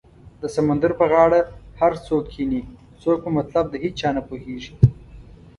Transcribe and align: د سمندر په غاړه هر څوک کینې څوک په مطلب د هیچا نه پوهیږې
د 0.41 0.43
سمندر 0.55 0.91
په 0.99 1.05
غاړه 1.11 1.39
هر 1.79 1.93
څوک 2.05 2.23
کینې 2.33 2.61
څوک 3.01 3.17
په 3.25 3.29
مطلب 3.37 3.65
د 3.69 3.75
هیچا 3.83 4.09
نه 4.17 4.21
پوهیږې 4.27 4.73